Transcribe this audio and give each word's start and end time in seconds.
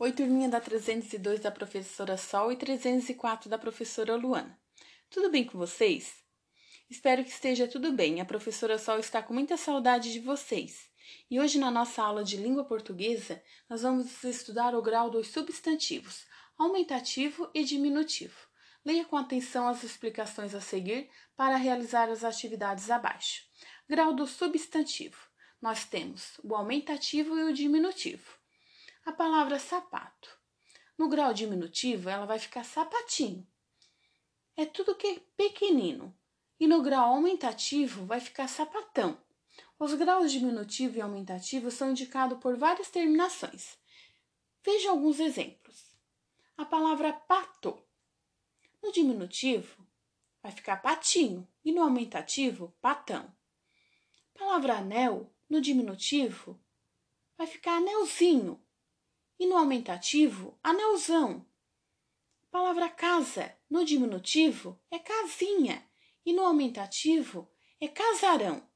Oi, 0.00 0.12
turminha 0.12 0.48
da 0.48 0.60
302 0.60 1.40
da 1.40 1.50
professora 1.50 2.16
Sol 2.16 2.52
e 2.52 2.56
304 2.56 3.50
da 3.50 3.58
professora 3.58 4.14
Luana. 4.14 4.56
Tudo 5.10 5.28
bem 5.28 5.44
com 5.44 5.58
vocês? 5.58 6.22
Espero 6.88 7.24
que 7.24 7.30
esteja 7.30 7.66
tudo 7.66 7.90
bem. 7.90 8.20
A 8.20 8.24
professora 8.24 8.78
Sol 8.78 9.00
está 9.00 9.20
com 9.20 9.34
muita 9.34 9.56
saudade 9.56 10.12
de 10.12 10.20
vocês. 10.20 10.88
E 11.28 11.40
hoje, 11.40 11.58
na 11.58 11.68
nossa 11.68 12.00
aula 12.00 12.22
de 12.22 12.36
língua 12.36 12.64
portuguesa, 12.64 13.42
nós 13.68 13.82
vamos 13.82 14.22
estudar 14.22 14.72
o 14.72 14.80
grau 14.80 15.10
dos 15.10 15.32
substantivos, 15.32 16.24
aumentativo 16.56 17.50
e 17.52 17.64
diminutivo. 17.64 18.38
Leia 18.84 19.04
com 19.04 19.16
atenção 19.16 19.66
as 19.66 19.82
explicações 19.82 20.54
a 20.54 20.60
seguir 20.60 21.10
para 21.36 21.56
realizar 21.56 22.08
as 22.08 22.22
atividades 22.22 22.88
abaixo. 22.88 23.42
Grau 23.88 24.14
do 24.14 24.28
substantivo. 24.28 25.18
Nós 25.60 25.84
temos 25.84 26.38
o 26.44 26.54
aumentativo 26.54 27.36
e 27.36 27.42
o 27.42 27.52
diminutivo 27.52 28.37
a 29.08 29.12
palavra 29.12 29.58
sapato. 29.58 30.38
No 30.98 31.08
grau 31.08 31.32
diminutivo, 31.32 32.10
ela 32.10 32.26
vai 32.26 32.38
ficar 32.38 32.62
sapatinho. 32.62 33.46
É 34.54 34.66
tudo 34.66 34.94
que 34.94 35.06
é 35.06 35.20
pequenino. 35.34 36.14
E 36.60 36.66
no 36.66 36.82
grau 36.82 37.14
aumentativo, 37.14 38.04
vai 38.04 38.20
ficar 38.20 38.46
sapatão. 38.48 39.18
Os 39.78 39.94
graus 39.94 40.30
diminutivo 40.30 40.98
e 40.98 41.00
aumentativo 41.00 41.70
são 41.70 41.92
indicados 41.92 42.38
por 42.38 42.58
várias 42.58 42.90
terminações. 42.90 43.78
Veja 44.62 44.90
alguns 44.90 45.20
exemplos. 45.20 45.96
A 46.54 46.66
palavra 46.66 47.10
pato. 47.10 47.82
No 48.82 48.92
diminutivo, 48.92 49.86
vai 50.42 50.52
ficar 50.52 50.82
patinho 50.82 51.48
e 51.64 51.72
no 51.72 51.80
aumentativo, 51.80 52.74
patão. 52.78 53.34
A 54.34 54.38
palavra 54.38 54.76
anel, 54.76 55.32
no 55.48 55.62
diminutivo, 55.62 56.60
vai 57.38 57.46
ficar 57.46 57.78
anelzinho 57.78 58.62
e 59.38 59.46
no 59.46 59.56
aumentativo, 59.56 60.58
anelzão. 60.62 61.46
A 62.48 62.50
palavra 62.50 62.88
casa, 62.88 63.56
no 63.70 63.84
diminutivo, 63.84 64.80
é 64.90 64.98
casinha 64.98 65.88
e 66.24 66.32
no 66.32 66.44
aumentativo 66.44 67.48
é 67.80 67.86
casarão. 67.88 68.68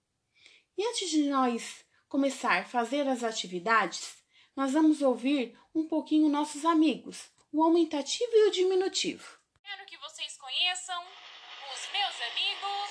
E 0.77 0.87
antes 0.87 1.11
de 1.11 1.29
nós 1.29 1.85
começar 2.09 2.61
a 2.61 2.65
fazer 2.65 3.09
as 3.09 3.25
atividades, 3.25 4.23
nós 4.55 4.73
vamos 4.73 5.03
ouvir 5.03 5.59
um 5.75 5.89
pouquinho 5.89 6.29
nossos 6.29 6.65
amigos, 6.65 7.31
o 7.51 7.63
aumentativo 7.63 8.31
e 8.33 8.49
o 8.49 8.51
diminutivo. 8.51 9.39
Quero 9.63 9.87
que 9.87 9.97
vocês 9.97 10.37
conheçam 10.37 11.03
os 11.03 11.93
meus 11.93 12.17
amigos. 12.31 12.91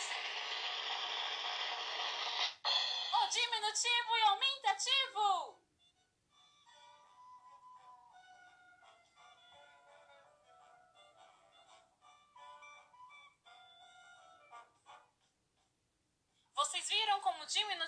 O 3.14 3.30
diminutivo 3.32 4.18
e 4.18 4.24
o 4.24 4.28
aumentativo. 4.28 5.71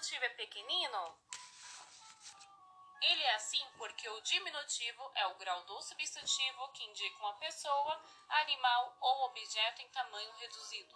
Diminutivo 0.04 0.26
é 0.26 0.30
pequenino? 0.30 1.18
Ele 3.02 3.24
é 3.24 3.36
assim 3.36 3.66
porque 3.78 4.08
o 4.10 4.22
diminutivo 4.22 5.12
é 5.16 5.28
o 5.28 5.36
grau 5.36 5.64
do 5.64 5.82
substantivo 5.82 6.68
que 6.74 6.84
indica 6.84 7.18
uma 7.20 7.34
pessoa, 7.36 8.04
animal 8.30 8.98
ou 9.00 9.26
objeto 9.26 9.82
em 9.82 9.90
tamanho 9.90 10.32
reduzido. 10.34 10.96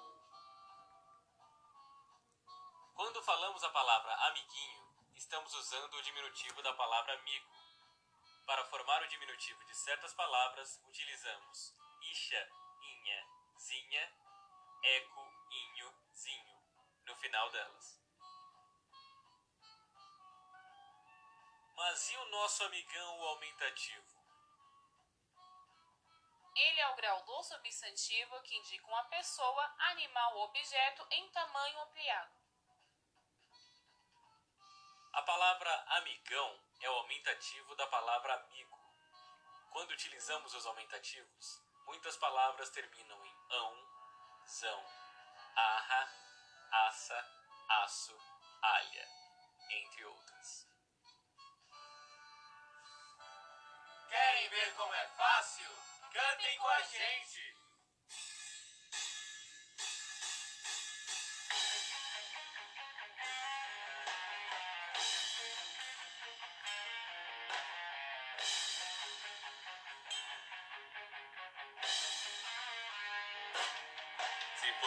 Quando 2.96 3.24
falamos 3.24 3.64
a 3.64 3.70
palavra 3.70 4.14
amiguinho, 4.28 4.84
estamos 5.16 5.54
usando 5.54 5.94
o 5.94 6.02
diminutivo 6.02 6.62
da 6.62 6.74
palavra 6.74 7.14
amigo. 7.14 7.48
Para 8.46 8.66
formar 8.66 9.04
o 9.04 9.08
diminutivo 9.08 9.64
de 9.66 9.76
certas 9.76 10.14
palavras, 10.14 10.82
utilizamos 10.86 11.74
ixa, 12.02 12.50
inha, 12.82 13.28
zinha, 13.60 14.14
eco, 14.84 15.34
inho, 15.50 15.94
zinho 16.14 16.58
no 17.06 17.16
final 17.16 17.50
delas. 17.52 18.07
Mas 21.78 22.10
e 22.10 22.18
o 22.18 22.26
nosso 22.30 22.64
amigão, 22.64 23.20
o 23.20 23.28
aumentativo? 23.28 24.18
Ele 26.56 26.80
é 26.80 26.88
o 26.88 26.96
grau 26.96 27.24
do 27.24 27.44
substantivo 27.44 28.42
que 28.42 28.58
indica 28.58 28.88
uma 28.88 29.04
pessoa, 29.04 29.76
animal 29.92 30.38
ou 30.38 30.46
objeto 30.46 31.06
em 31.12 31.30
tamanho 31.30 31.80
ampliado. 31.82 32.36
A 35.14 35.22
palavra 35.22 35.86
amigão 36.00 36.60
é 36.82 36.90
o 36.90 36.96
aumentativo 36.96 37.76
da 37.76 37.86
palavra 37.86 38.34
amigo. 38.34 38.80
Quando 39.72 39.92
utilizamos 39.92 40.56
os 40.56 40.66
aumentativos, 40.66 41.62
muitas 41.86 42.18
palavras 42.18 42.72
terminam 42.72 43.24
em 43.24 43.36
ão, 43.52 43.88
zão, 44.48 44.84
arra, 45.56 46.12
aça, 46.72 47.24
aço, 47.70 48.18
alha, 48.64 49.08
entre 49.70 50.06
outras. 50.06 50.67
Querem 54.10 54.50
ver 54.50 54.74
como 54.76 54.94
é 54.94 55.08
fácil? 55.18 55.70
Cantem 56.14 56.58
com 56.58 56.68
a 56.68 56.82
gente! 56.82 57.57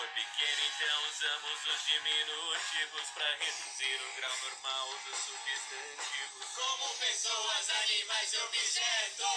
For 0.00 0.08
pequeno, 0.14 0.62
então 0.64 1.08
usamos 1.10 1.60
os 1.66 1.84
diminutivos 1.84 3.10
para 3.12 3.36
reduzir 3.36 4.00
o 4.00 4.14
grau 4.16 4.36
normal 4.38 4.88
dos 5.04 5.18
substantivos. 5.18 6.46
Como 6.54 6.94
pessoas, 6.94 7.68
animais 7.68 8.32
e 8.32 8.38
objetos! 8.38 9.28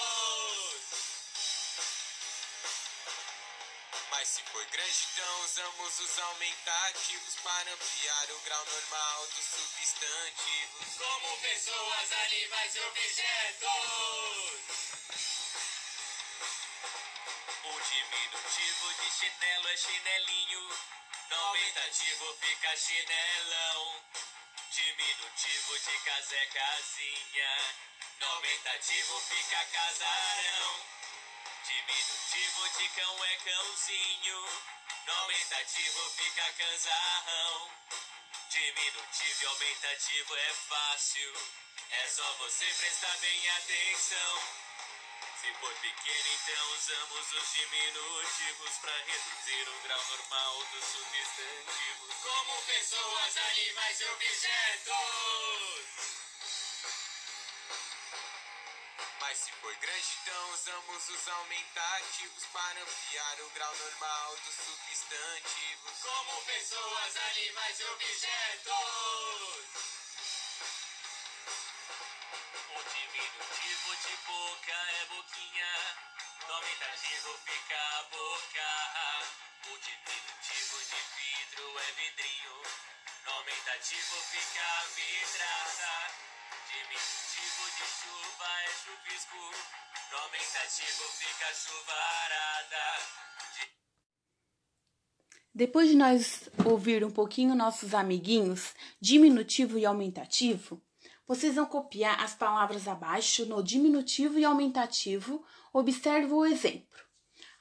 Mas 4.09 4.27
se 4.29 4.41
for 4.43 4.65
grande, 4.67 5.07
então 5.11 5.43
usamos 5.43 5.99
os 5.99 6.19
aumentativos 6.19 7.35
para 7.43 7.73
ampliar 7.73 8.31
o 8.31 8.39
grau 8.45 8.65
normal 8.65 9.27
dos 9.35 9.45
substantivos. 9.45 10.95
Como 10.97 11.37
pessoas, 11.41 12.11
animais 12.13 12.75
e 12.75 12.79
objetos! 12.79 14.13
Diminutivo 17.93 18.93
de 18.95 19.11
chinelo 19.11 19.67
é 19.69 19.77
chinelinho. 19.77 20.79
Aumentativo 21.29 22.37
fica 22.41 22.75
chinelão. 22.75 24.01
Diminutivo 24.71 25.77
de 25.77 25.97
casa 25.99 26.35
é 26.35 26.45
casinha. 26.47 27.75
Aumentativo 28.19 29.21
fica 29.21 29.65
casarão. 29.65 30.85
Diminutivo 31.67 32.69
de 32.79 32.89
cão 32.89 33.25
é 33.25 33.35
cãozinho. 33.37 34.61
Aumentativo 35.05 36.09
fica 36.17 36.51
canzarrão. 36.53 37.71
Diminutivo 38.49 39.43
e 39.43 39.45
aumentativo 39.45 40.35
é 40.35 40.53
fácil. 40.67 41.33
É 41.91 42.07
só 42.07 42.33
você 42.39 42.65
prestar 42.73 43.15
bem 43.17 43.49
atenção. 43.49 44.72
Se 45.43 45.51
for 45.55 45.73
pequeno, 45.75 46.29
então 46.35 46.71
usamos 46.71 47.33
os 47.33 47.51
diminutivos 47.51 48.77
para 48.79 48.95
reduzir 48.95 49.67
o 49.67 49.81
grau 49.83 50.01
normal 50.07 50.63
dos 50.71 50.85
substantivos. 50.85 52.15
Como 52.23 52.61
pessoas, 52.61 53.37
animais 53.51 53.99
e 53.99 54.05
objetos! 54.05 54.95
Mas 59.19 59.37
se 59.37 59.51
for 59.51 59.75
grande, 59.75 60.07
então 60.21 60.53
usamos 60.53 61.09
os 61.09 61.27
aumentativos 61.27 62.45
para 62.53 62.81
ampliar 62.81 63.41
o 63.41 63.49
grau 63.49 63.75
normal 63.75 64.37
dos 64.45 64.55
substantivos. 64.55 65.91
Como 66.03 66.41
pessoas, 66.45 67.17
animais 67.17 67.79
e 67.81 67.83
objetos! 67.83 68.73
Boca 74.27 74.73
é 74.73 75.05
boquinha. 75.09 75.73
No 76.47 76.53
aumentativo 76.53 77.29
fica 77.45 77.75
a 77.75 78.03
boca. 78.11 78.69
O 79.63 79.77
diminutivo 79.79 80.77
de 80.91 80.99
vidro 81.17 81.65
é 81.79 81.89
vidrinho. 81.97 82.57
No 83.25 83.31
aumentativo 83.31 84.15
fica 84.31 84.61
a 84.61 84.83
vidraça. 84.93 85.93
Diminutivo 86.69 87.63
de 87.77 87.85
chuva 87.97 88.49
é 88.61 88.71
chuvisco. 88.83 89.43
No 90.11 90.17
aumentativo 90.17 91.03
fica 91.17 91.45
a 91.47 91.53
chuvarada. 91.53 92.85
Depois 95.55 95.87
de 95.87 95.95
nós 95.95 96.49
ouvir 96.65 97.05
um 97.05 97.11
pouquinho 97.11 97.55
nossos 97.55 97.93
amiguinhos, 97.93 98.73
diminutivo 98.99 99.77
e 99.77 99.85
aumentativo, 99.85 100.81
Vocês 101.27 101.55
vão 101.55 101.65
copiar 101.65 102.21
as 102.21 102.35
palavras 102.35 102.87
abaixo 102.87 103.45
no 103.45 103.63
diminutivo 103.63 104.37
e 104.37 104.43
aumentativo. 104.43 105.43
Observe 105.71 106.33
o 106.33 106.45
exemplo. 106.45 106.99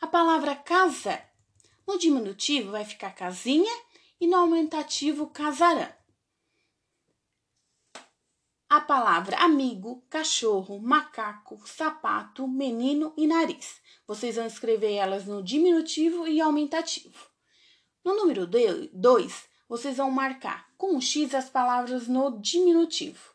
A 0.00 0.06
palavra 0.06 0.56
casa, 0.56 1.23
no 1.87 1.97
diminutivo 1.97 2.73
vai 2.73 2.85
ficar 2.85 3.14
casinha 3.14 3.73
e 4.20 4.26
no 4.26 4.37
aumentativo 4.37 5.29
casarão. 5.29 5.93
A 8.69 8.81
palavra 8.81 9.37
amigo, 9.37 10.03
cachorro, 10.08 10.81
macaco, 10.81 11.61
sapato, 11.67 12.49
menino 12.49 13.12
e 13.17 13.26
nariz. 13.26 13.81
Vocês 14.06 14.37
vão 14.37 14.47
escrever 14.47 14.94
elas 14.94 15.26
no 15.26 15.43
diminutivo 15.43 16.26
e 16.26 16.41
aumentativo. 16.41 17.29
No 18.03 18.17
número 18.17 18.47
2, 18.47 19.49
vocês 19.69 19.99
vão 19.99 20.11
marcar 20.11 20.69
com 20.76 20.97
um 20.97 21.00
X 21.00 21.35
as 21.35 21.49
palavras 21.50 22.08
no 22.08 22.41
diminutivo. 22.41 23.31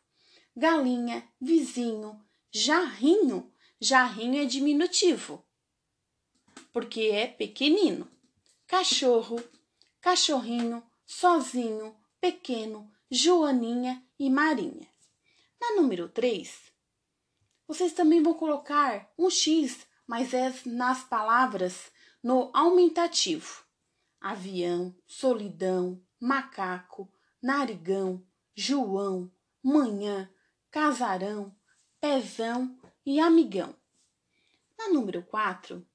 Galinha, 0.58 1.24
vizinho, 1.40 2.20
jarrinho. 2.52 3.54
Jarrinho 3.80 4.42
é 4.42 4.46
diminutivo, 4.46 5.46
porque 6.74 7.12
é 7.14 7.28
pequenino. 7.28 8.10
Cachorro, 8.66 9.40
cachorrinho, 10.02 10.82
sozinho, 11.06 11.96
pequeno, 12.20 12.92
Joaninha 13.12 14.04
e 14.18 14.32
Marinha. 14.32 14.90
Na 15.62 15.76
número 15.76 16.10
3, 16.10 16.72
vocês 17.68 17.94
também 17.94 18.24
vão 18.24 18.34
colocar 18.34 19.14
um 19.16 19.30
X, 19.30 19.86
mas 20.08 20.34
é 20.34 20.52
nas 20.66 21.04
palavras 21.04 21.92
no 22.24 22.50
aumentativo. 22.52 23.64
Avião, 24.20 24.96
solidão, 25.06 26.02
macaco, 26.20 27.08
narigão, 27.40 28.26
João, 28.56 29.32
manhã, 29.62 30.28
casarão, 30.72 31.56
pezão 32.00 32.78
e 33.06 33.20
amigão. 33.20 33.76
Na 34.78 34.90
número 34.90 35.24
4, 35.24 35.86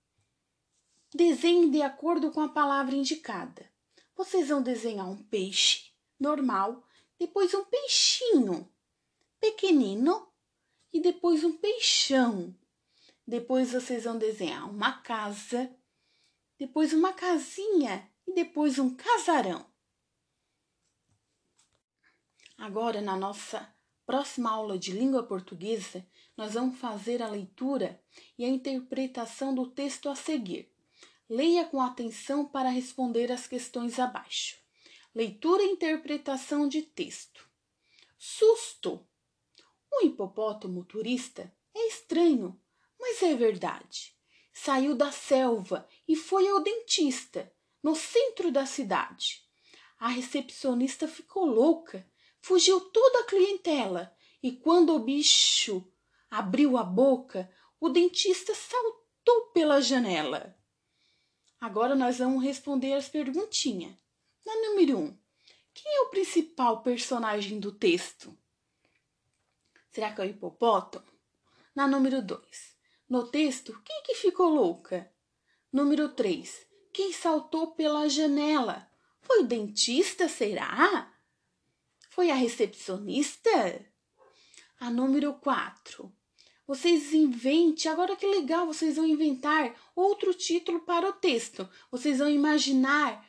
desenhe 1.15 1.71
de 1.71 1.83
acordo 1.83 2.31
com 2.31 2.41
a 2.41 2.49
palavra 2.49 2.95
indicada. 2.95 3.71
Vocês 4.17 4.49
vão 4.49 4.63
desenhar 4.63 5.09
um 5.09 5.23
peixe 5.25 5.93
normal, 6.19 6.87
depois 7.19 7.55
um 7.55 7.65
peixinho 7.65 8.69
pequenino 9.41 10.29
e 10.93 11.01
depois 11.01 11.45
um 11.45 11.57
peixão. 11.57 12.55
Depois 13.27 13.73
vocês 13.73 14.05
vão 14.05 14.19
desenhar 14.19 14.69
uma 14.69 15.01
casa, 15.03 15.75
depois 16.59 16.93
uma 16.93 17.13
casinha 17.13 18.11
e 18.27 18.33
depois 18.33 18.79
um 18.79 18.95
casarão. 18.95 19.65
Agora, 22.59 23.01
na 23.01 23.17
nossa 23.17 23.73
próxima 24.12 24.50
aula 24.50 24.79
de 24.79 24.93
língua 24.93 25.23
portuguesa, 25.23 26.06
nós 26.37 26.53
vamos 26.53 26.79
fazer 26.79 27.23
a 27.23 27.29
leitura 27.29 27.99
e 28.37 28.44
a 28.44 28.49
interpretação 28.49 29.55
do 29.55 29.67
texto 29.67 30.06
a 30.11 30.14
seguir. 30.14 30.70
Leia 31.26 31.64
com 31.64 31.81
atenção 31.81 32.44
para 32.44 32.69
responder 32.69 33.32
as 33.32 33.47
questões 33.47 33.99
abaixo. 33.99 34.59
Leitura 35.14 35.62
e 35.62 35.70
interpretação 35.70 36.69
de 36.69 36.82
texto. 36.82 37.49
Susto. 38.19 39.03
Um 39.91 40.05
hipopótamo 40.05 40.85
turista 40.85 41.50
é 41.75 41.88
estranho, 41.88 42.61
mas 43.00 43.23
é 43.23 43.35
verdade. 43.35 44.14
Saiu 44.53 44.94
da 44.94 45.11
selva 45.11 45.88
e 46.06 46.14
foi 46.14 46.47
ao 46.49 46.62
dentista, 46.62 47.50
no 47.82 47.97
centro 47.97 48.53
da 48.53 48.67
cidade. 48.67 49.43
A 49.99 50.09
recepcionista 50.09 51.09
ficou 51.09 51.47
louca 51.47 52.06
fugiu 52.43 52.81
toda 52.81 53.21
a 53.21 53.25
clientela 53.25 54.15
e 54.43 54.53
quando 54.53 54.94
o 54.94 54.99
bicho 54.99 55.89
abriu 56.29 56.77
a 56.77 56.83
boca, 56.83 57.50
o 57.81 57.89
dentista 57.89 58.55
saltou 58.55 59.47
pela 59.55 59.81
janela. 59.81 60.56
Agora 61.61 61.94
nós 61.94 62.19
vamos 62.19 62.43
responder 62.43 62.94
as 62.94 63.09
perguntinhas. 63.09 63.94
Na 64.44 64.55
número 64.56 64.99
1, 64.99 65.05
um, 65.05 65.19
quem 65.73 65.97
é 65.97 66.00
o 66.00 66.11
principal 66.11 66.83
personagem 66.83 67.61
do 67.61 67.71
texto? 67.71 68.37
Será 69.91 70.12
que 70.12 70.21
é 70.21 70.25
o 70.25 70.29
hipopótamo? 70.29 71.06
Na 71.75 71.87
número 71.87 72.21
2, 72.21 72.77
no 73.09 73.29
texto, 73.29 73.81
quem 73.85 74.03
que 74.03 74.15
ficou 74.17 74.49
louca? 74.49 75.12
Número 75.73 76.09
3, 76.09 76.67
quem 76.93 77.12
saltou 77.12 77.69
pela 77.73 78.09
janela? 78.09 78.91
Foi 79.21 79.43
o 79.43 79.47
dentista, 79.47 80.29
será? 80.29 81.12
Foi 82.14 82.31
a 82.31 82.35
recepcionista? 82.35 83.50
A 84.79 84.91
número 84.91 85.32
4. 85.32 86.14
Vocês 86.67 87.14
inventem, 87.14 87.91
agora 87.91 88.14
que 88.17 88.26
legal, 88.26 88.67
vocês 88.67 88.97
vão 88.97 89.06
inventar 89.06 89.75
outro 89.97 90.35
título 90.35 90.81
para 90.81 91.09
o 91.09 91.14
texto. 91.14 91.67
Vocês 91.91 92.19
vão 92.19 92.29
imaginar 92.29 93.26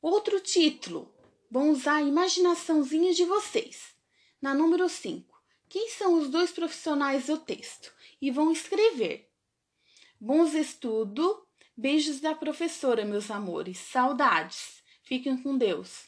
outro 0.00 0.38
título. 0.38 1.12
Vão 1.50 1.70
usar 1.70 1.96
a 1.96 2.02
imaginaçãozinha 2.02 3.12
de 3.12 3.24
vocês. 3.24 3.96
Na 4.40 4.54
número 4.54 4.88
5. 4.88 5.36
Quem 5.68 5.90
são 5.90 6.20
os 6.20 6.30
dois 6.30 6.52
profissionais 6.52 7.26
do 7.26 7.36
texto? 7.36 7.92
E 8.22 8.30
vão 8.30 8.52
escrever. 8.52 9.28
Bons 10.20 10.54
estudos. 10.54 11.36
Beijos 11.76 12.20
da 12.20 12.32
professora, 12.32 13.04
meus 13.04 13.28
amores. 13.28 13.78
Saudades. 13.78 14.80
Fiquem 15.02 15.36
com 15.42 15.58
Deus. 15.58 16.05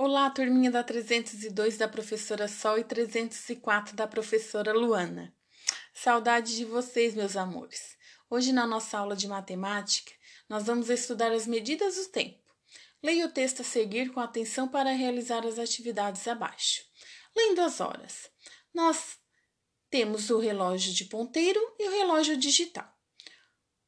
Olá, 0.00 0.30
turminha 0.30 0.70
da 0.70 0.84
302 0.84 1.76
da 1.76 1.88
professora 1.88 2.46
Sol 2.46 2.78
e 2.78 2.84
304 2.84 3.96
da 3.96 4.06
professora 4.06 4.72
Luana. 4.72 5.34
Saudade 5.92 6.56
de 6.56 6.64
vocês, 6.64 7.16
meus 7.16 7.36
amores. 7.36 7.96
Hoje, 8.30 8.52
na 8.52 8.64
nossa 8.64 8.96
aula 8.96 9.16
de 9.16 9.26
matemática, 9.26 10.12
nós 10.48 10.66
vamos 10.66 10.88
estudar 10.88 11.32
as 11.32 11.48
medidas 11.48 11.96
do 11.96 12.04
tempo. 12.10 12.38
Leia 13.02 13.26
o 13.26 13.32
texto 13.32 13.62
a 13.62 13.64
seguir 13.64 14.12
com 14.12 14.20
atenção 14.20 14.68
para 14.68 14.92
realizar 14.92 15.44
as 15.44 15.58
atividades 15.58 16.28
abaixo. 16.28 16.84
Lendo 17.36 17.60
as 17.60 17.80
horas. 17.80 18.30
Nós 18.72 19.18
temos 19.90 20.30
o 20.30 20.38
relógio 20.38 20.94
de 20.94 21.06
ponteiro 21.06 21.60
e 21.76 21.88
o 21.88 21.90
relógio 21.90 22.36
digital. 22.36 22.88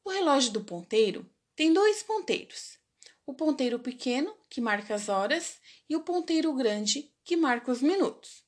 O 0.03 0.09
relógio 0.09 0.51
do 0.51 0.61
ponteiro 0.61 1.25
tem 1.55 1.71
dois 1.71 2.03
ponteiros 2.03 2.80
o 3.25 3.33
ponteiro 3.33 3.79
pequeno, 3.79 4.35
que 4.49 4.59
marca 4.59 4.95
as 4.95 5.09
horas, 5.09 5.59
e 5.89 5.95
o 5.95 6.01
ponteiro 6.01 6.53
grande, 6.53 7.13
que 7.23 7.35
marca 7.35 7.71
os 7.71 7.81
minutos. 7.81 8.43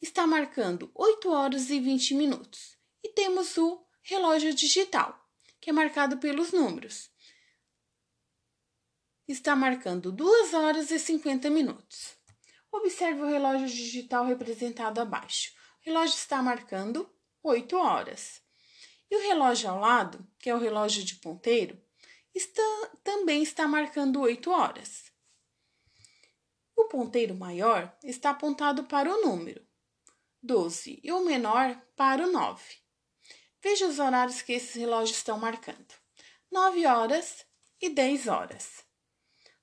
Está 0.00 0.26
marcando 0.26 0.90
8 0.94 1.30
horas 1.30 1.70
e 1.70 1.80
20 1.80 2.14
minutos. 2.14 2.76
E 3.02 3.08
temos 3.10 3.56
o 3.56 3.84
relógio 4.02 4.54
digital, 4.54 5.18
que 5.60 5.70
é 5.70 5.72
marcado 5.72 6.18
pelos 6.18 6.52
números. 6.52 7.10
Está 9.26 9.56
marcando 9.56 10.12
2 10.12 10.52
horas 10.52 10.90
e 10.90 10.98
50 10.98 11.48
minutos. 11.48 12.16
Observe 12.70 13.22
o 13.22 13.26
relógio 13.26 13.66
digital 13.66 14.26
representado 14.26 15.00
abaixo. 15.00 15.52
O 15.80 15.86
relógio 15.86 16.14
está 16.14 16.42
marcando 16.42 17.08
8 17.42 17.76
horas. 17.76 18.42
E 19.10 19.16
o 19.16 19.20
relógio 19.20 19.70
ao 19.70 19.78
lado, 19.78 20.26
que 20.38 20.50
é 20.50 20.54
o 20.54 20.58
relógio 20.58 21.04
de 21.04 21.16
ponteiro, 21.16 21.80
está, 22.34 22.90
também 23.02 23.42
está 23.42 23.68
marcando 23.68 24.20
8 24.20 24.50
horas. 24.50 25.12
O 26.76 26.86
ponteiro 26.86 27.34
maior 27.34 27.96
está 28.02 28.30
apontado 28.30 28.84
para 28.84 29.12
o 29.12 29.22
número 29.22 29.64
12 30.42 31.00
e 31.02 31.12
o 31.12 31.24
menor 31.24 31.80
para 31.96 32.26
o 32.26 32.32
9. 32.32 32.62
Veja 33.62 33.86
os 33.86 33.98
horários 33.98 34.42
que 34.42 34.52
esses 34.52 34.74
relógios 34.74 35.18
estão 35.18 35.38
marcando: 35.38 35.94
9 36.50 36.84
horas 36.86 37.46
e 37.80 37.88
10 37.88 38.26
horas. 38.26 38.84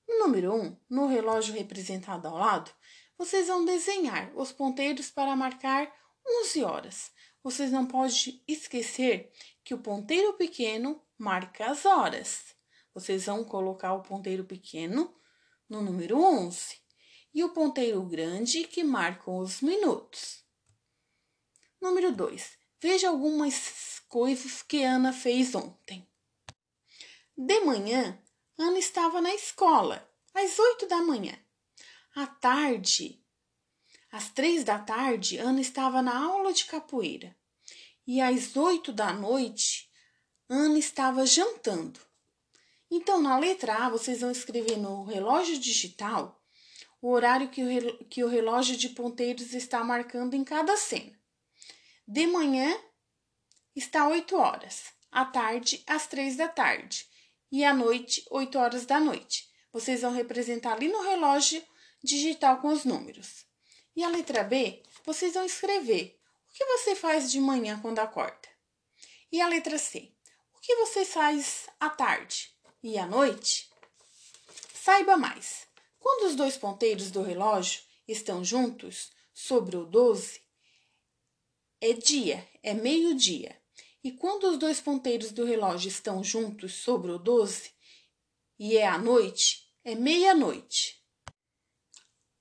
No 0.07 0.19
número 0.19 0.53
1, 0.55 0.77
no 0.89 1.07
relógio 1.07 1.53
representado 1.53 2.27
ao 2.27 2.37
lado, 2.37 2.71
vocês 3.17 3.47
vão 3.47 3.65
desenhar 3.65 4.31
os 4.35 4.51
ponteiros 4.51 5.11
para 5.11 5.35
marcar 5.35 5.93
11 6.41 6.63
horas. 6.63 7.11
Vocês 7.43 7.71
não 7.71 7.85
podem 7.85 8.41
esquecer 8.47 9.31
que 9.63 9.73
o 9.73 9.81
ponteiro 9.81 10.33
pequeno 10.33 11.01
marca 11.17 11.69
as 11.69 11.85
horas 11.85 12.55
vocês 12.93 13.25
vão 13.25 13.43
colocar 13.43 13.93
o 13.93 14.01
ponteiro 14.01 14.43
pequeno 14.43 15.13
no 15.69 15.81
número 15.81 16.17
11 16.17 16.79
e 17.33 17.43
o 17.43 17.49
ponteiro 17.49 18.01
grande 18.03 18.65
que 18.65 18.83
marca 18.83 19.31
os 19.31 19.61
minutos. 19.61 20.43
Número 21.79 22.11
2. 22.11 22.57
Veja 22.79 23.09
algumas 23.09 24.01
coisas 24.09 24.61
que 24.61 24.83
Ana 24.83 25.13
fez 25.13 25.55
ontem. 25.55 26.07
De 27.37 27.59
manhã, 27.61 28.21
Ana 28.57 28.79
estava 28.79 29.21
na 29.21 29.33
escola, 29.33 30.07
às 30.33 30.59
8 30.59 30.87
da 30.87 31.01
manhã. 31.01 31.37
À 32.13 32.27
tarde, 32.27 33.21
às 34.11 34.29
três 34.29 34.65
da 34.65 34.77
tarde, 34.77 35.37
Ana 35.37 35.61
estava 35.61 36.01
na 36.01 36.25
aula 36.25 36.51
de 36.51 36.65
capoeira. 36.65 37.33
E 38.05 38.19
às 38.19 38.57
oito 38.57 38.91
da 38.91 39.13
noite, 39.13 39.89
Ana 40.49 40.77
estava 40.77 41.25
jantando. 41.25 41.99
Então, 42.93 43.21
na 43.21 43.39
letra 43.39 43.85
A, 43.85 43.89
vocês 43.89 44.19
vão 44.19 44.29
escrever 44.29 44.75
no 44.75 45.05
relógio 45.05 45.57
digital 45.57 46.37
o 47.01 47.09
horário 47.09 47.47
que 47.49 48.21
o, 48.21 48.27
relógio 48.27 48.75
de 48.75 48.89
ponteiros 48.89 49.53
está 49.53 49.81
marcando 49.81 50.33
em 50.33 50.43
cada 50.43 50.75
cena. 50.75 51.17
De 52.05 52.27
manhã 52.27 52.77
está 53.73 54.09
8 54.09 54.35
horas, 54.35 54.91
à 55.09 55.23
tarde 55.23 55.81
às 55.87 56.05
3 56.05 56.35
da 56.35 56.49
tarde 56.49 57.07
e 57.49 57.63
à 57.63 57.73
noite 57.73 58.25
8 58.29 58.59
horas 58.59 58.85
da 58.85 58.99
noite. 58.99 59.49
Vocês 59.71 60.01
vão 60.01 60.11
representar 60.11 60.73
ali 60.73 60.89
no 60.89 61.01
relógio 61.01 61.63
digital 62.03 62.59
com 62.59 62.67
os 62.67 62.83
números. 62.83 63.45
E 63.95 64.03
a 64.03 64.09
letra 64.09 64.43
B, 64.43 64.83
vocês 65.05 65.33
vão 65.33 65.45
escrever 65.45 66.19
o 66.49 66.53
que 66.53 66.65
você 66.65 66.93
faz 66.93 67.31
de 67.31 67.39
manhã 67.39 67.79
quando 67.81 67.99
acorda. 67.99 68.49
E 69.31 69.39
a 69.39 69.47
letra 69.47 69.77
C, 69.77 70.11
o 70.53 70.59
que 70.59 70.75
você 70.75 71.05
faz 71.05 71.67
à 71.79 71.89
tarde 71.89 72.51
e 72.83 72.97
à 72.97 73.05
noite? 73.05 73.69
Saiba 74.73 75.15
mais. 75.15 75.67
Quando 75.99 76.27
os 76.27 76.35
dois 76.35 76.57
ponteiros 76.57 77.11
do 77.11 77.21
relógio 77.21 77.81
estão 78.07 78.43
juntos 78.43 79.11
sobre 79.33 79.77
o 79.77 79.85
12, 79.85 80.41
é 81.79 81.93
dia, 81.93 82.47
é 82.63 82.73
meio-dia. 82.73 83.59
E 84.03 84.11
quando 84.11 84.45
os 84.45 84.57
dois 84.57 84.81
ponteiros 84.81 85.31
do 85.31 85.45
relógio 85.45 85.89
estão 85.89 86.23
juntos 86.23 86.73
sobre 86.73 87.11
o 87.11 87.19
12 87.19 87.71
e 88.57 88.77
é 88.77 88.87
a 88.87 88.97
noite, 88.97 89.71
é 89.83 89.93
meia-noite. 89.93 91.03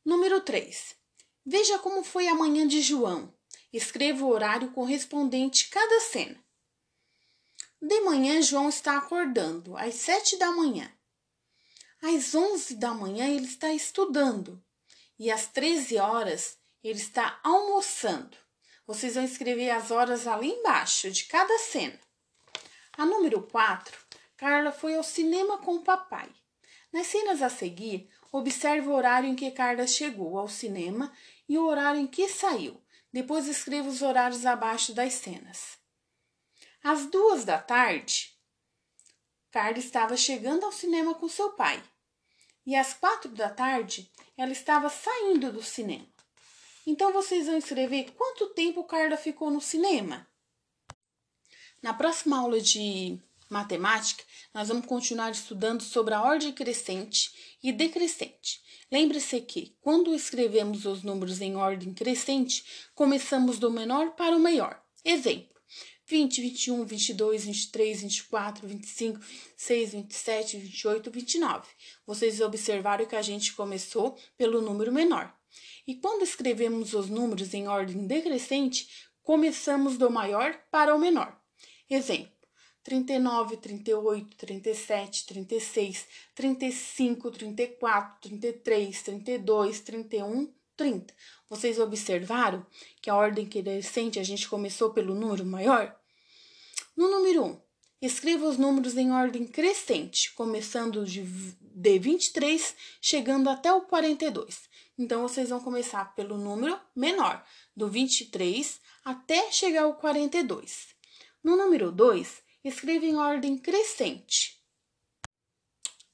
Número 0.05 0.41
3. 0.41 0.97
Veja 1.45 1.79
como 1.79 2.03
foi 2.03 2.29
a 2.29 2.35
manhã 2.35 2.67
de 2.67 2.81
João. 2.81 3.35
Escreva 3.73 4.25
o 4.25 4.29
horário 4.29 4.73
correspondente 4.73 5.69
cada 5.69 6.01
cena. 6.01 6.43
De 7.83 7.99
manhã, 8.03 8.43
João 8.43 8.69
está 8.69 8.99
acordando 8.99 9.75
às 9.75 9.95
sete 9.95 10.37
da 10.37 10.51
manhã. 10.51 10.93
Às 12.03 12.35
onze 12.35 12.75
da 12.75 12.93
manhã, 12.93 13.27
ele 13.27 13.47
está 13.47 13.73
estudando. 13.73 14.63
E 15.19 15.31
às 15.31 15.47
treze 15.47 15.97
horas, 15.97 16.59
ele 16.85 16.99
está 16.99 17.41
almoçando. 17.43 18.37
Vocês 18.87 19.15
vão 19.15 19.25
escrever 19.25 19.71
as 19.71 19.91
horas 19.91 20.27
ali 20.27 20.49
embaixo 20.49 21.11
de 21.11 21.25
cada 21.25 21.59
cena. 21.59 21.99
A 22.99 23.07
número 23.07 23.43
4, 23.47 23.99
Carla 24.37 24.73
foi 24.73 24.95
ao 24.95 25.03
cinema 25.03 25.57
com 25.59 25.77
o 25.77 25.83
papai. 25.83 26.29
Nas 26.93 27.07
cenas 27.07 27.41
a 27.41 27.49
seguir, 27.49 28.11
observe 28.31 28.89
o 28.89 28.93
horário 28.93 29.29
em 29.29 29.35
que 29.35 29.51
Carla 29.53 29.87
chegou 29.87 30.39
ao 30.39 30.49
cinema 30.49 31.11
e 31.49 31.57
o 31.57 31.65
horário 31.65 32.01
em 32.01 32.07
que 32.07 32.29
saiu. 32.29 32.79
Depois 33.11 33.49
escreva 33.49 33.89
os 33.89 34.03
horários 34.03 34.45
abaixo 34.45 34.93
das 34.93 35.15
cenas. 35.15 35.80
Às 36.83 37.07
duas 37.07 37.45
da 37.45 37.59
tarde, 37.59 38.35
Carla 39.51 39.79
estava 39.79 40.17
chegando 40.17 40.65
ao 40.65 40.73
cinema 40.73 41.15
com 41.15 41.29
seu 41.29 41.53
pai. 41.53 41.83
E 42.65 42.75
às 42.75 42.95
quatro 42.95 43.31
da 43.33 43.51
tarde, 43.51 44.11
ela 44.37 44.53
estava 44.53 44.89
saindo 44.89 45.53
do 45.53 45.63
cinema. 45.63 46.09
Então 46.87 47.13
vocês 47.13 47.47
vão 47.47 47.59
escrever 47.59 48.13
quanto 48.13 48.55
tempo 48.55 48.85
Carla 48.85 49.17
ficou 49.17 49.51
no 49.51 49.61
cinema. 49.61 50.27
Na 51.83 51.93
próxima 51.93 52.39
aula 52.39 52.61
de 52.61 53.19
matemática, 53.51 54.25
nós 54.55 54.69
vamos 54.69 54.87
continuar 54.87 55.31
estudando 55.31 55.83
sobre 55.83 56.15
a 56.15 56.23
ordem 56.23 56.53
crescente 56.53 57.59
e 57.63 57.73
decrescente. 57.73 58.63
Lembre-se 58.91 59.41
que, 59.41 59.77
quando 59.81 60.15
escrevemos 60.15 60.87
os 60.87 61.03
números 61.03 61.41
em 61.41 61.57
ordem 61.57 61.93
crescente, 61.93 62.89
começamos 62.95 63.59
do 63.59 63.71
menor 63.71 64.13
para 64.13 64.37
o 64.37 64.41
maior. 64.41 64.83
Exemplo: 65.05 65.50
20, 66.11 66.41
21, 66.41 66.85
22, 66.85 67.45
23, 67.45 68.03
24, 68.03 68.67
25, 68.67 69.21
26, 69.21 69.93
27, 69.93 70.57
28, 70.59 71.09
29. 71.09 71.69
Vocês 72.05 72.41
observaram 72.41 73.07
que 73.07 73.15
a 73.15 73.23
gente 73.23 73.55
começou 73.55 74.19
pelo 74.37 74.61
número 74.61 74.91
menor. 74.91 75.33
E 75.87 75.95
quando 75.95 76.25
escrevemos 76.25 76.95
os 76.95 77.09
números 77.09 77.55
em 77.55 77.69
ordem 77.69 78.09
decrescente, 78.09 79.09
começamos 79.23 79.97
do 79.97 80.11
maior 80.11 80.53
para 80.69 80.97
o 80.97 80.99
menor. 80.99 81.41
Exemplo: 81.89 82.33
39, 82.83 83.59
38, 83.59 84.37
37, 84.37 85.27
36, 85.27 86.07
35, 86.35 87.31
34, 87.31 88.31
33, 88.31 89.03
32, 89.03 89.81
31, 89.81 90.53
30. 90.77 91.15
Vocês 91.49 91.79
observaram 91.79 92.67
que 93.01 93.09
a 93.09 93.15
ordem 93.15 93.47
crescente 93.47 94.19
a 94.19 94.25
gente 94.25 94.49
começou 94.49 94.91
pelo 94.91 95.15
número 95.15 95.47
maior? 95.47 96.00
No 96.97 97.11
número 97.11 97.45
1, 97.45 97.61
escreva 98.03 98.47
os 98.47 98.59
números 98.59 98.97
em 98.97 99.13
ordem 99.13 99.47
crescente, 99.47 100.33
começando 100.35 101.05
de, 101.05 101.23
de 101.23 101.99
23, 101.99 102.75
chegando 103.01 103.49
até 103.49 103.73
o 103.73 103.83
42. 103.83 104.69
Então, 104.99 105.23
vocês 105.23 105.49
vão 105.49 105.61
começar 105.61 106.15
pelo 106.15 106.37
número 106.37 106.79
menor, 106.95 107.45
do 107.75 107.89
23 107.89 108.81
até 109.05 109.51
chegar 109.51 109.85
ao 109.85 109.95
42. 109.95 110.89
No 111.43 111.57
número 111.57 111.91
2, 111.91 112.43
escreva 112.63 113.07
em 113.07 113.17
ordem 113.17 113.57
crescente. 113.57 114.61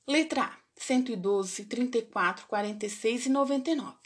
Letra 0.06 0.44
A: 0.44 0.58
112, 0.76 1.64
34, 1.64 2.46
46 2.46 3.26
e 3.26 3.28
99. 3.28 3.96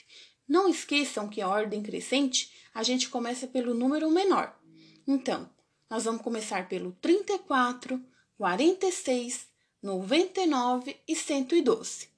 Não 0.49 0.69
esqueçam 0.69 1.29
que 1.29 1.41
a 1.41 1.49
ordem 1.49 1.83
crescente 1.83 2.50
a 2.73 2.83
gente 2.83 3.09
começa 3.09 3.47
pelo 3.47 3.75
número 3.75 4.11
menor. 4.11 4.59
Então, 5.07 5.50
nós 5.90 6.04
vamos 6.04 6.23
começar 6.23 6.68
pelo 6.68 6.92
34, 7.02 8.00
46, 8.38 9.49
99 9.82 10.97
e 11.09 11.16
112. 11.16 12.09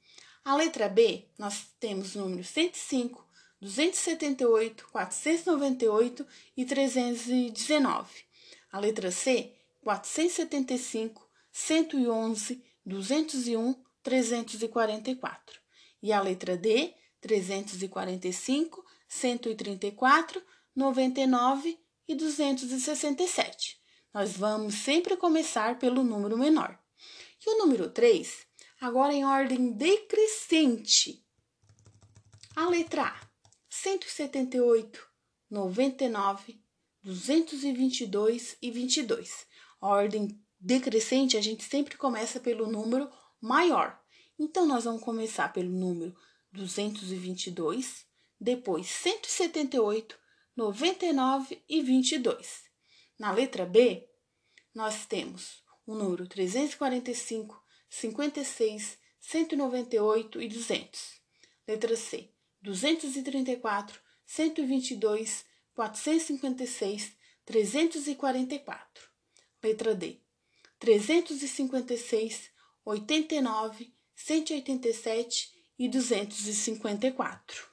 A 0.44 0.54
letra 0.54 0.90
B, 0.90 1.26
nós 1.38 1.68
temos 1.80 2.14
números 2.14 2.48
105, 2.48 3.26
278, 3.62 4.86
498 4.92 6.26
e 6.54 6.66
319. 6.66 8.24
A 8.70 8.78
letra 8.78 9.10
C, 9.10 9.54
475, 9.80 11.26
111, 11.50 12.62
201, 12.84 13.74
344. 14.02 15.60
E 16.02 16.12
a 16.12 16.20
letra 16.20 16.58
D, 16.58 16.92
345, 17.22 18.84
134, 19.08 20.42
99 20.74 21.81
e 22.06 22.14
267. 22.14 23.80
Nós 24.12 24.36
vamos 24.36 24.74
sempre 24.74 25.16
começar 25.16 25.78
pelo 25.78 26.04
número 26.04 26.36
menor. 26.36 26.78
E 27.44 27.50
o 27.50 27.58
número 27.58 27.90
3 27.90 28.46
agora 28.80 29.12
em 29.12 29.24
ordem 29.24 29.72
decrescente. 29.72 31.24
A 32.54 32.68
letra 32.68 33.04
A: 33.04 33.20
178, 33.68 35.08
99, 35.50 36.60
222 37.02 38.56
e 38.60 38.70
22. 38.70 39.46
A 39.80 39.88
ordem 39.88 40.40
decrescente, 40.60 41.36
a 41.36 41.40
gente 41.40 41.64
sempre 41.64 41.96
começa 41.96 42.38
pelo 42.38 42.66
número 42.66 43.10
maior. 43.40 44.00
Então, 44.38 44.66
nós 44.66 44.84
vamos 44.84 45.02
começar 45.02 45.52
pelo 45.52 45.70
número 45.70 46.14
222, 46.52 48.06
depois 48.40 48.86
178, 48.88 50.18
99 50.54 51.62
e 51.66 51.80
22. 51.80 52.64
Na 53.18 53.32
letra 53.32 53.64
B, 53.64 54.06
nós 54.74 55.06
temos 55.06 55.62
o 55.86 55.94
número 55.94 56.26
345, 56.26 57.58
56, 57.88 58.98
198 59.18 60.42
e 60.42 60.48
200. 60.48 61.22
Letra 61.66 61.96
C. 61.96 62.30
234, 62.60 63.98
122, 64.26 65.44
456, 65.74 67.16
344. 67.46 69.08
Letra 69.62 69.94
D. 69.94 70.20
356, 70.78 72.50
89, 72.84 73.94
187 74.14 75.50
e 75.78 75.88
254. 75.88 77.71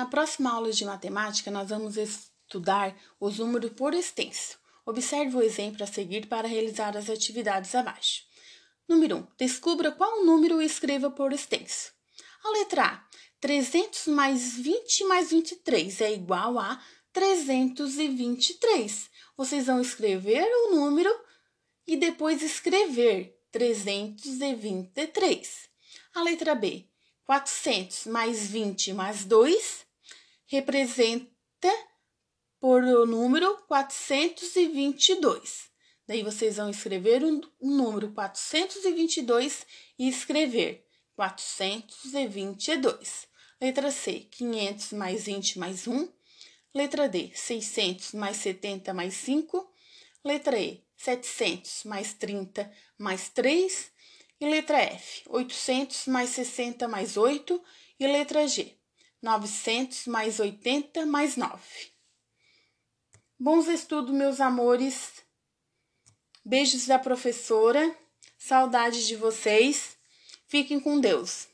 Na 0.00 0.06
próxima 0.06 0.50
aula 0.50 0.72
de 0.72 0.84
matemática, 0.86 1.50
nós 1.50 1.68
vamos 1.68 1.98
estudar 1.98 2.96
os 3.20 3.38
números 3.38 3.72
por 3.72 3.92
extenso. 3.92 4.58
Observe 4.86 5.36
o 5.36 5.42
exemplo 5.42 5.84
a 5.84 5.86
seguir 5.86 6.26
para 6.26 6.48
realizar 6.48 6.96
as 6.96 7.10
atividades 7.10 7.74
abaixo. 7.74 8.22
Número 8.88 9.18
1. 9.18 9.26
Descubra 9.36 9.92
qual 9.92 10.24
número 10.24 10.62
escreva 10.62 11.10
por 11.10 11.34
extenso. 11.34 11.92
A 12.42 12.48
letra 12.52 12.86
A. 12.86 13.04
300 13.40 14.06
mais 14.06 14.54
20 14.54 15.04
mais 15.04 15.32
23 15.32 16.00
é 16.00 16.14
igual 16.14 16.58
a 16.58 16.82
323. 17.12 19.10
Vocês 19.36 19.66
vão 19.66 19.82
escrever 19.82 20.48
o 20.64 20.76
número 20.76 21.14
e 21.86 21.98
depois 21.98 22.42
escrever 22.42 23.38
323. 23.52 25.68
A 26.14 26.22
letra 26.22 26.54
B. 26.54 26.88
400 27.26 28.06
mais 28.06 28.46
20 28.46 28.94
mais 28.94 29.26
2 29.26 29.89
representa 30.50 31.72
por 32.58 32.82
o 32.82 33.06
número 33.06 33.56
422. 33.68 35.70
Daí 36.08 36.24
vocês 36.24 36.56
vão 36.56 36.68
escrever 36.68 37.22
o 37.22 37.40
número 37.62 38.12
422 38.12 39.64
e 39.96 40.08
escrever 40.08 40.84
422. 41.14 43.28
Letra 43.60 43.92
C, 43.92 44.26
500 44.28 44.92
mais 44.94 45.26
20 45.26 45.60
mais 45.60 45.86
1. 45.86 46.08
Letra 46.74 47.08
D, 47.08 47.30
600 47.32 48.14
mais 48.14 48.36
70 48.38 48.92
mais 48.92 49.14
5. 49.14 49.72
Letra 50.24 50.58
E, 50.58 50.84
700 50.96 51.84
mais 51.84 52.12
30 52.14 52.68
mais 52.98 53.28
3. 53.28 53.92
E 54.40 54.48
letra 54.48 54.78
F, 54.78 55.22
800 55.28 56.06
mais 56.06 56.30
60 56.30 56.88
mais 56.88 57.16
8. 57.16 57.62
E 58.00 58.06
letra 58.06 58.48
G, 58.48 58.79
900 59.22 60.06
mais 60.06 60.40
80 60.40 61.04
mais 61.06 61.36
9. 61.36 61.60
Bons 63.38 63.68
estudos, 63.68 64.14
meus 64.14 64.40
amores. 64.40 65.12
Beijos 66.44 66.86
da 66.86 66.98
professora. 66.98 67.94
Saudades 68.38 69.06
de 69.06 69.16
vocês. 69.16 69.96
Fiquem 70.46 70.80
com 70.80 71.00
Deus. 71.00 71.49